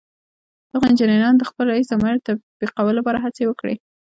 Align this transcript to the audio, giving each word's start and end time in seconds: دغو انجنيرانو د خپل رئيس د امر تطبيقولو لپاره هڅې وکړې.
دغو 0.71 0.85
انجنيرانو 0.91 1.39
د 1.39 1.43
خپل 1.49 1.65
رئيس 1.73 1.87
د 1.89 1.93
امر 1.97 2.13
تطبيقولو 2.27 2.97
لپاره 2.99 3.21
هڅې 3.25 3.43
وکړې. 3.47 3.75